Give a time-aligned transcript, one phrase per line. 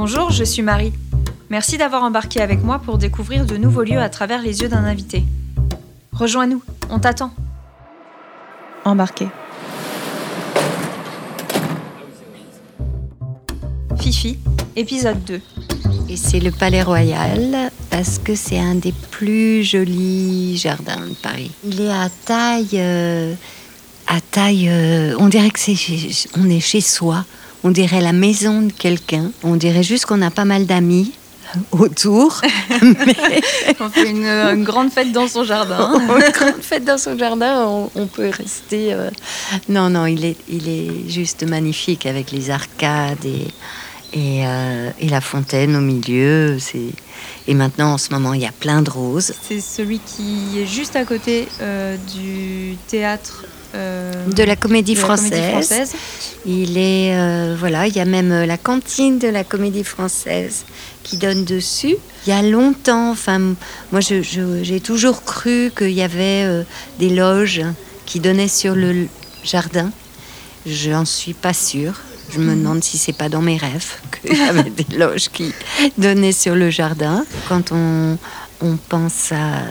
[0.00, 0.92] Bonjour, je suis Marie.
[1.50, 4.84] Merci d'avoir embarqué avec moi pour découvrir de nouveaux lieux à travers les yeux d'un
[4.84, 5.24] invité.
[6.12, 7.32] Rejoins-nous, on t'attend.
[8.84, 9.26] Embarqué.
[13.98, 14.38] Fifi,
[14.76, 15.40] épisode 2.
[16.08, 21.50] Et c'est le Palais Royal parce que c'est un des plus jolis jardins de Paris.
[21.64, 23.34] Il est à taille, euh,
[24.06, 24.68] à taille.
[24.68, 27.24] euh, on dirait que c'est, chez- on est chez soi.
[27.64, 29.30] On dirait la maison de quelqu'un.
[29.42, 31.12] On dirait juste qu'on a pas mal d'amis
[31.72, 32.40] autour.
[32.82, 33.40] Mais
[33.80, 35.92] On fait une, une grande fête dans son jardin.
[36.08, 38.92] une grande fête dans son jardin, on, on peut rester.
[38.92, 39.10] euh,
[39.68, 43.48] Non, non, il est, il est juste magnifique avec les arcades et,
[44.12, 46.58] et, euh, et la fontaine au milieu.
[46.60, 46.92] C'est...
[47.48, 49.32] Et maintenant, en ce moment, il y a plein de roses.
[49.42, 54.98] C'est celui qui est juste à côté euh, du théâtre euh, De la comédie de
[54.98, 55.30] la française.
[55.30, 55.94] Comédie française.
[56.46, 60.64] Il est, euh, voilà, il y a même euh, la cantine de la comédie française
[61.02, 61.96] qui donne dessus.
[62.26, 63.38] Il y a longtemps, enfin,
[63.92, 66.62] moi, je- je- j'ai toujours cru qu'il y avait euh,
[66.98, 67.62] des loges
[68.06, 69.06] qui donnaient sur le
[69.44, 69.90] jardin.
[70.66, 71.94] J'en suis pas sûre.
[72.30, 75.52] Je me demande si c'est pas dans mes rêves qu'il y avait des loges qui
[75.96, 77.24] donnaient sur le jardin.
[77.48, 78.18] Quand on,
[78.60, 79.62] on pense à,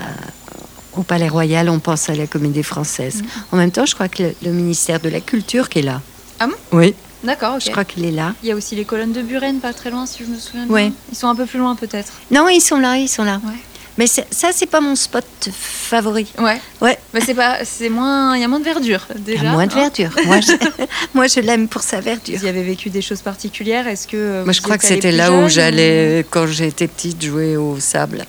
[0.98, 3.24] au Palais Royal, on pense à la Comédie Française.
[3.52, 6.02] En même temps, je crois que le, le ministère de la Culture qui est là.
[6.40, 6.54] Ah bon?
[6.72, 8.34] Oui, D'accord, je crois qu'il est là.
[8.44, 10.66] Il y a aussi les colonnes de Buren, pas très loin, si je me souviens
[10.66, 10.74] bien.
[10.74, 10.92] Ouais.
[11.12, 12.14] Ils sont un peu plus loin, peut-être.
[12.32, 13.42] Non, ils sont là, ils sont là.
[13.44, 13.54] Ouais.
[13.98, 16.28] Mais ça, c'est pas mon spot favori.
[16.38, 16.62] Ouais.
[16.82, 17.00] Ouais.
[17.16, 19.44] Mais c'est pas, c'est moins, il y a moins de verdure Il déjà.
[19.44, 20.12] y a moins de verdure.
[20.28, 20.52] Moi, je,
[21.16, 22.38] moi, je l'aime pour sa verdure.
[22.38, 25.12] Vous y avez vécu des choses particulières Est-ce que euh, Moi, je crois que c'était
[25.12, 28.26] là où j'allais, quand j'étais petite, jouer au sable.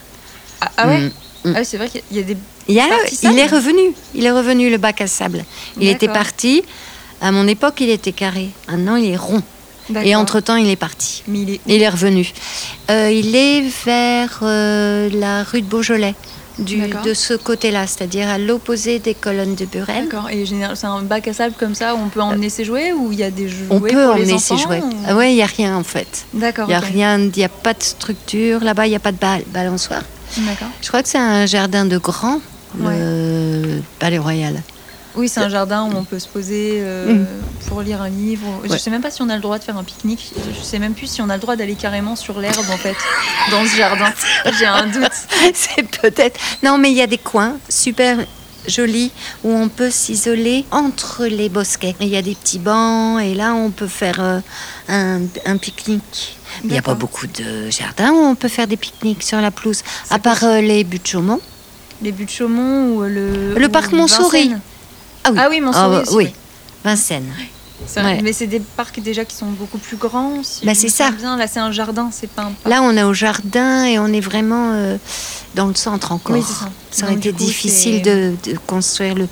[0.62, 1.00] Ah, ah ouais.
[1.00, 1.10] Mm,
[1.44, 1.52] mm.
[1.54, 2.36] Ah oui, c'est vrai qu'il y a des.
[2.68, 3.94] Il, a- est revenu.
[4.14, 5.44] Il est revenu, le bac à sable.
[5.80, 6.62] Il était parti.
[7.20, 8.50] À mon époque, il était carré.
[8.68, 9.42] Maintenant, il est rond.
[10.04, 11.22] Et entre-temps, il est parti.
[11.26, 12.30] Mais il est où Il est revenu.
[12.90, 16.14] Euh, il est vers euh, la rue de Beaujolais,
[16.58, 20.04] du, de ce côté-là, c'est-à-dire à l'opposé des colonnes de Buren.
[20.04, 20.28] D'accord.
[20.28, 23.12] Et c'est un bac à sable comme ça où on peut emmener ses jouets ou
[23.12, 24.82] il y a des jouets On peut pour les emmener ses jouets.
[24.82, 26.26] ou- Ah il n'y a rien en fait.
[26.34, 26.66] D'accord.
[26.66, 28.62] Il n'y a rien, il n'y a pas de structure.
[28.62, 30.02] Là-bas, il n'y a pas de bal- balançoire.
[30.36, 30.68] D'accord.
[30.82, 31.96] Je crois que c'est un jardin de
[32.78, 34.62] le Palais Royal.
[35.16, 37.26] Oui, c'est un jardin où on peut se poser euh, Mm.
[37.66, 38.46] pour lire un livre.
[38.64, 38.78] Je Ouais.
[38.78, 40.32] sais même pas si on a le droit de faire un pique-nique.
[40.56, 42.94] Je sais même plus si on a le droit d'aller carrément sur l'herbe en fait
[43.50, 44.12] dans ce jardin.
[44.58, 45.10] J'ai un doute.
[45.54, 46.38] c'est peut-être.
[46.62, 48.18] Non, mais il y a des coins super
[48.68, 49.10] jolis
[49.42, 51.96] où on peut s'isoler entre les bosquets.
[52.00, 54.40] Il y a des petits bancs et là, on peut faire euh,
[54.88, 56.36] un, un pique-nique.
[56.64, 59.50] Il n'y a pas beaucoup de jardins où on peut faire des pique-niques sur la
[59.50, 61.40] pelouse, à part euh, les buts de Chaumont.
[62.02, 63.54] Les buts de Chaumont ou le.
[63.54, 64.52] Le ou parc Montsouris.
[65.24, 66.32] Ah oui, Ah oui, Montsouris aussi, oui.
[66.84, 67.32] Vincennes.
[67.96, 68.20] Vrai.
[68.22, 70.42] Mais c'est des parcs déjà qui sont beaucoup plus grands.
[70.42, 71.10] Si Bah, c'est ça.
[71.12, 72.68] Bien, là c'est un jardin, c'est pas un parc.
[72.68, 74.96] Là, on est au jardin et on est vraiment euh,
[75.54, 76.34] dans le centre encore.
[76.36, 76.68] Oui, ça.
[76.90, 79.28] Ça aurait été coup, difficile de, de construire le.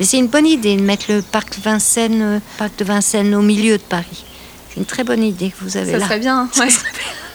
[0.00, 3.42] Mais c'est une bonne idée de mettre le parc Vincennes, euh, parc de Vincennes au
[3.42, 4.24] milieu de Paris.
[4.70, 6.04] C'est une très bonne idée que vous avez Ça là.
[6.06, 6.48] serait bien.
[6.58, 6.68] ouais.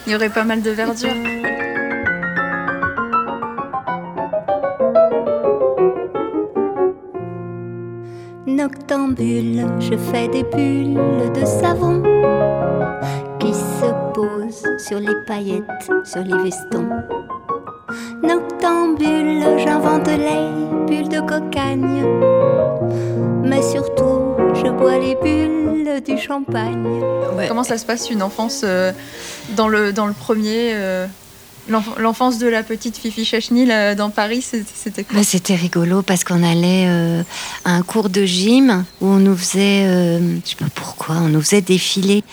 [0.08, 1.14] Il y aurait pas mal de verdure.
[8.70, 11.00] Noctambule, je fais des bulles
[11.34, 12.04] de savon
[13.40, 16.88] qui se posent sur les paillettes, sur les vestons.
[18.22, 22.06] Noctambule, j'invente les bulles de cocagne,
[23.44, 27.02] mais surtout, je bois les bulles du champagne.
[27.36, 27.48] Ouais.
[27.48, 28.92] Comment ça se passe une enfance euh,
[29.56, 31.08] dans, le, dans le premier euh,
[31.70, 35.18] L'enfance de la petite Fifi Chachny là, dans Paris, c'était quoi?
[35.18, 37.22] Bah, C'était rigolo parce qu'on allait euh,
[37.64, 41.30] à un cours de gym où on nous faisait, euh, je sais pas pourquoi, on
[41.30, 42.24] nous faisait défiler.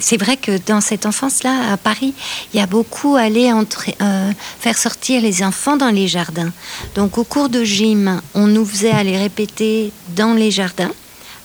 [0.00, 2.14] C'est vrai que dans cette enfance-là, à Paris,
[2.54, 6.52] il y a beaucoup allé entrer, euh, faire sortir les enfants dans les jardins.
[6.94, 10.90] Donc au cours de gym, on nous faisait aller répéter dans les jardins.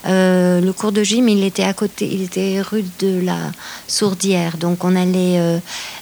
[0.07, 3.37] Euh, le cours de gym, il était à côté, il était rue de la
[3.87, 4.57] Sourdière.
[4.57, 5.59] Donc on allait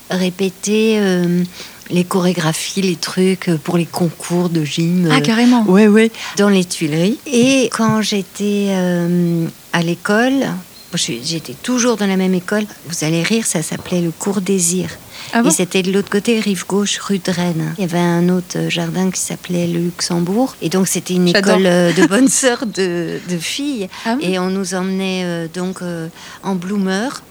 [0.10, 1.44] répéter euh,
[1.90, 5.08] les chorégraphies, les trucs euh, pour les concours de gym.
[5.12, 5.64] Ah, euh, carrément.
[5.64, 6.12] Ouais, ouais.
[6.38, 7.18] Dans les Tuileries.
[7.26, 10.46] Et quand j'étais euh, à l'école,
[10.94, 12.66] j'étais toujours dans la même école.
[12.88, 14.90] Vous allez rire, ça s'appelait le cours Désir.
[15.34, 15.50] Ah bon?
[15.50, 17.74] et c'était de l'autre côté, rive gauche, rue de Rennes.
[17.78, 20.56] Il y avait un autre jardin qui s'appelait le Luxembourg.
[20.62, 23.90] Et donc, c'était une école de bonnes sœurs de, de filles.
[24.06, 24.26] Ah oui?
[24.28, 26.08] Et on nous emmenait euh, donc euh,
[26.42, 27.22] en bloomer.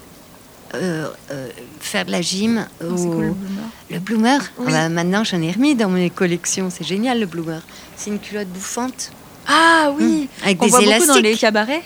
[0.74, 1.48] Euh, euh,
[1.80, 3.64] faire de la gym au- cool, le bloomer?
[3.90, 4.38] le bloomer?
[4.58, 4.66] Oui.
[4.68, 6.68] Ah bah, Maintenant, j'en ai remis dans mes collections.
[6.70, 7.60] C'est génial, le bloomer.
[7.96, 9.10] C'est une culotte bouffante
[9.46, 11.06] Ah oui avec On des voit élastiques.
[11.08, 11.82] beaucoup dans les cabarets?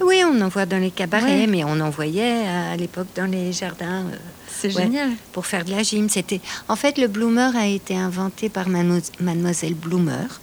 [0.00, 1.46] Oui, on en voit dans les cabarets, Ouais.
[1.46, 4.04] mais on en voyait à l'époque dans les jardins.
[4.12, 4.16] euh,
[4.56, 4.82] C'est Ouais.
[4.84, 5.10] génial.
[5.32, 6.08] pour faire de la gym.
[6.08, 10.40] C'était en fait le bloomer a été inventé par Mano- mademoiselle Bloomer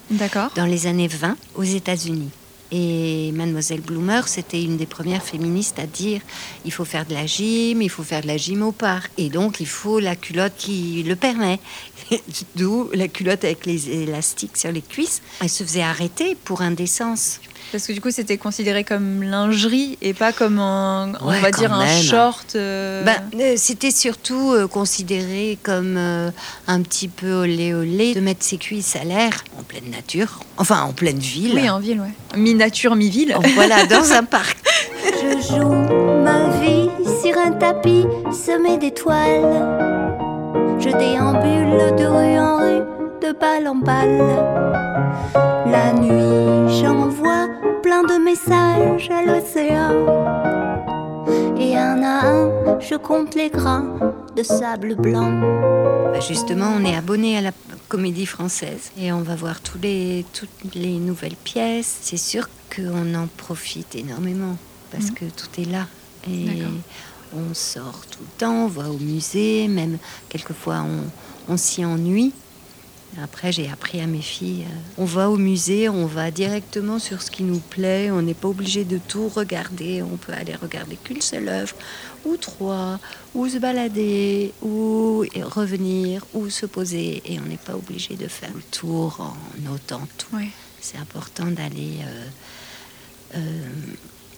[0.55, 2.29] dans les années 20 aux États-Unis.
[2.71, 6.21] Et mademoiselle Bloomer, c'était une des premières féministes à dire
[6.63, 9.29] il faut faire de la gym, il faut faire de la gym au parc et
[9.29, 11.59] donc il faut la culotte qui le permet.
[12.55, 15.21] D'où la culotte avec les élastiques sur les cuisses.
[15.41, 17.41] Elle se faisait arrêter pour indécence.
[17.71, 21.51] Parce que du coup, c'était considéré comme lingerie et pas comme un, on Ouais, va
[21.51, 22.55] dire un short.
[22.55, 26.31] euh, Ben, euh, c'était surtout euh, considéré comme euh,
[26.67, 30.81] un petit peu olé olé de mettre ses cuisses à l'air en pleine nature, enfin
[30.83, 31.53] en pleine ville.
[31.55, 32.37] oui, en ville, ouais.
[32.37, 33.35] Mi-nature, mi-ville.
[33.37, 34.57] Oh, voilà, dans un parc.
[35.05, 35.69] Je joue
[36.23, 36.89] ma vie
[37.21, 39.77] sur un tapis semé d'étoiles.
[40.79, 42.83] Je déambule de rue en rue,
[43.21, 44.21] de balle en balle.
[45.71, 47.47] La nuit, j'envoie
[47.91, 49.91] plein de messages à l'océan.
[51.59, 55.29] Et un à un, je compte les grains de sable blanc.
[56.13, 57.51] Bah, justement, on est abonné à la
[57.89, 61.97] comédie française et on va voir tous les, toutes les nouvelles pièces.
[62.01, 64.55] C'est sûr qu'on en profite énormément
[64.93, 65.13] parce Mhm.
[65.15, 65.85] que tout est là.
[66.29, 66.63] Et
[67.35, 69.97] on sort tout le temps, on va au musée, même
[70.29, 72.31] quelquefois on, on s'y ennuie.
[73.21, 77.21] Après, j'ai appris à mes filles, euh, on va au musée, on va directement sur
[77.21, 80.95] ce qui nous plaît, on n'est pas obligé de tout regarder, on peut aller regarder
[80.95, 81.75] qu'une seule œuvre,
[82.23, 82.99] ou trois,
[83.35, 88.51] ou se balader, ou revenir, ou se poser, et on n'est pas obligé de faire
[88.55, 89.35] le tour en
[89.69, 90.37] notant tout.
[90.79, 92.25] C'est important d'aller euh,
[93.35, 93.65] euh,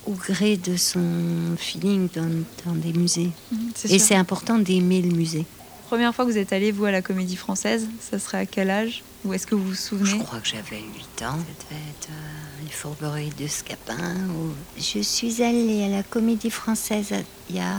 [0.07, 3.29] au gré de son feeling dans, dans des musées.
[3.75, 5.45] C'est Et c'est important d'aimer le musée.
[5.93, 8.71] Première fois que vous êtes allé, vous, à la comédie française, ça serait à quel
[8.71, 11.37] âge Ou est-ce que vous vous Je souvenez crois que j'avais 8 ans.
[11.37, 13.93] Ça devait être euh, les fourberies de Scapin.
[14.29, 17.13] ou- Je suis allée à la comédie française
[17.47, 17.75] il y a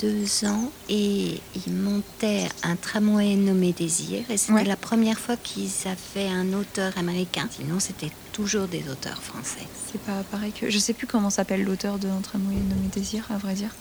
[0.00, 4.64] deux ans et ils montaient un tramway nommé Désir et c'était Ouais.
[4.64, 7.50] la première fois qu'ils avaient un auteur américain.
[7.54, 9.66] Sinon, c'était toujours des auteurs français.
[9.92, 10.70] C'est pas pareil que.
[10.70, 13.74] Je sais plus comment s'appelle l'auteur de amour et nommé désir, à vrai dire.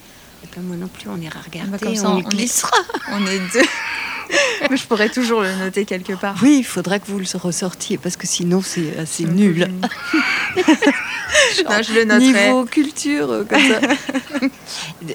[0.44, 2.30] Et ben moi non plus, on ira regarder, bah, comme ça, on, on le est-
[2.30, 2.72] glissera.
[3.12, 3.62] On est deux.
[4.72, 6.36] Mais je pourrais toujours le noter quelque part.
[6.42, 9.68] Oui, il faudra que vous le ressortiez parce que sinon c'est assez nul.
[11.70, 12.48] Non, je le noterai.
[12.48, 13.80] Niveau culture, euh, comme ça.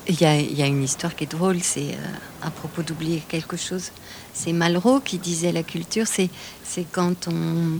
[0.09, 2.83] il, y a, il y a une histoire qui est drôle, c'est euh, à propos
[2.83, 3.91] d'oublier quelque chose.
[4.35, 6.29] C'est Malraux qui disait la culture, c'est
[6.63, 7.79] c'est quand on,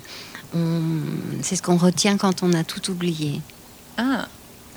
[0.57, 0.71] on
[1.43, 3.41] c'est ce qu'on retient quand on a tout oublié.
[3.99, 4.27] Ah,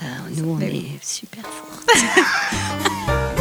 [0.04, 1.80] Ben, nous, on est super forts.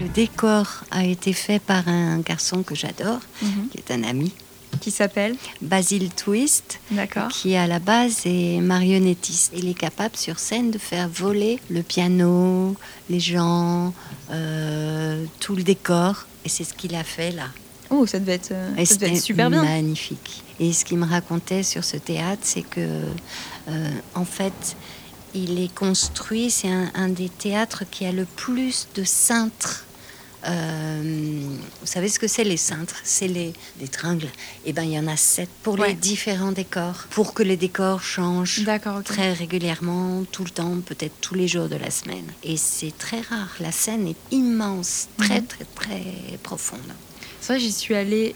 [0.00, 3.68] Le décor a été fait par un garçon que j'adore, mhm.
[3.70, 4.32] qui est un ami,
[4.86, 7.26] qui s'appelle Basil Twist, D'accord.
[7.26, 9.52] qui à la base est marionnettiste.
[9.56, 12.76] Il est capable sur scène de faire voler le piano,
[13.10, 13.92] les gens,
[14.30, 16.26] euh, tout le décor.
[16.44, 17.48] Et c'est ce qu'il a fait là.
[17.90, 19.64] Oh, ça devait être, euh, Et ça devait être c'était super bien.
[19.64, 20.44] Magnifique.
[20.60, 23.02] Et ce qu'il me racontait sur ce théâtre, c'est que,
[23.68, 24.76] euh, en fait,
[25.34, 29.84] il est construit, c'est un, un des théâtres qui a le plus de cintres.
[30.48, 31.02] Euh,
[31.80, 32.96] vous savez ce que c'est les cintres?
[33.04, 34.28] C'est les, des tringles.
[34.64, 35.88] Et ben il y en a sept pour Ouais.
[35.88, 38.64] les différents décors, pour que les décors changent
[39.04, 42.24] très régulièrement, tout le temps, peut-être tous les jours de la semaine.
[42.44, 43.54] Et c'est très rare.
[43.60, 45.46] La scène est immense, très Mhm.
[45.46, 46.04] très très
[46.42, 46.80] profonde.
[47.40, 48.34] C'est vrai, j'y suis allée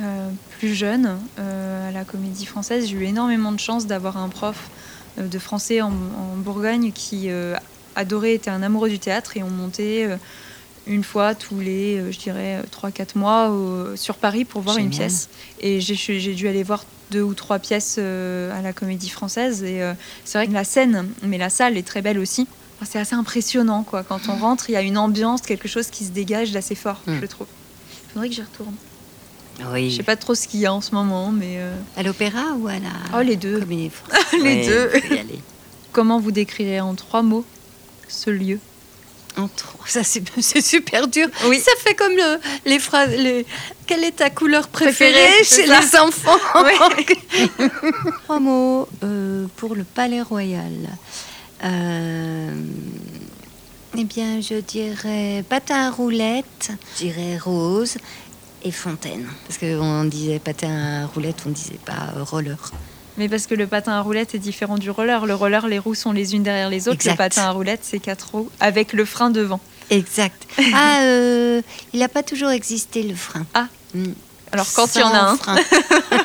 [0.00, 2.86] euh, plus jeune euh, à la comédie française.
[2.86, 4.70] J'ai eu énormément de chance d'avoir un prof
[5.18, 7.28] euh, de français en, en Bourgogne qui
[7.96, 10.06] adorait, était un amoureux du théâtre et on montait
[10.88, 14.90] une fois tous les, euh, je dirais, 3-4 mois au- sur Paris pour voir une
[14.90, 15.28] pièce.
[15.60, 19.62] Et j'ai dû aller voir deux ou trois pièces euh, à la comédie française.
[19.64, 19.92] Et euh,
[20.24, 22.46] c'est vrai que la scène, mais la salle est très belle aussi.
[22.84, 24.02] C'est assez impressionnant, quoi.
[24.04, 27.00] Quand on rentre, il y a une ambiance, quelque chose qui se dégage d'assez fort,
[27.06, 27.18] Mm.
[27.20, 27.46] je trouve.
[28.08, 28.74] Il faudrait que j'y retourne.
[29.72, 29.90] Oui.
[29.90, 32.52] Je sais pas trop ce qu'il y a en ce moment, mais euh, À l'opéra
[32.58, 33.58] ou à la Oh, les deux.
[34.44, 34.90] Les deux.
[35.90, 37.44] comment vous décrirez en trois mots
[38.06, 38.60] ce lieu?
[39.86, 41.28] Ça, c'est super dur.
[41.46, 41.60] Oui.
[41.60, 43.10] Ça fait comme le- les phrases.
[43.10, 43.46] Les...
[43.86, 46.36] Quelle est ta couleur préférée, chez les enfants.
[48.24, 50.72] Trois mots euh, pour le Palais Royal.
[51.64, 52.52] Euh,
[53.96, 57.96] eh bien, je dirais patin à roulette, je dirais rose
[58.62, 59.26] et fontaine.
[59.46, 62.58] Parce qu'on disait patin à roulette, on disait pas roller.
[63.18, 65.26] Mais parce que le patin à roulettes est différent du roller.
[65.26, 66.94] Le roller, les roues sont les unes derrière les autres.
[66.96, 67.12] Exact.
[67.12, 69.60] Le patin à roulettes, c'est quatre roues avec le frein devant.
[69.90, 70.46] Exact.
[70.74, 73.44] Ah, euh, il n'a pas toujours existé le frein.
[73.54, 73.66] Ah.
[73.94, 74.04] Mm.
[74.52, 75.56] Alors quand il y en a un, frein.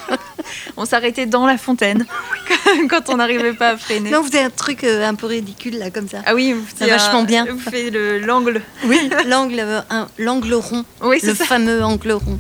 [0.78, 2.06] on s'arrêtait dans la fontaine
[2.90, 4.12] quand on n'arrivait pas à freiner.
[4.12, 6.20] Non, vous avez un truc euh, un peu ridicule là, comme ça.
[6.26, 7.46] Ah oui, vous C'est vachement bien.
[7.46, 8.62] Vous faites le- l'angle.
[8.86, 10.86] Oui, l'angle, euh, un- l'angle rond.
[11.02, 11.46] Oui, c'est Le ça.
[11.46, 12.40] fameux angle rond.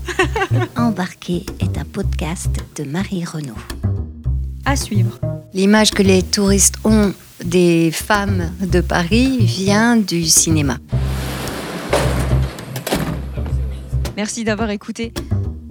[0.77, 3.57] Embarqué est un podcast de Marie Renaud.
[4.65, 5.19] À suivre.
[5.53, 10.77] L'image que les touristes ont des femmes de Paris vient du cinéma.
[14.15, 15.13] Merci d'avoir écouté.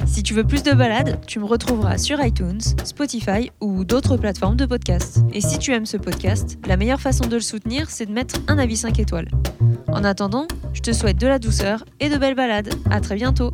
[0.04, 4.56] Si tu veux plus de balades, tu me retrouveras sur iTunes, Spotify ou d'autres plateformes
[4.56, 5.20] de podcast.
[5.32, 8.34] Et si tu aimes ce podcast, la meilleure façon de le soutenir, c'est de mettre
[8.48, 9.30] un avis 5 étoiles.
[9.88, 12.74] En attendant, je te souhaite de la douceur et de belles balades.
[12.90, 13.52] À très bientôt.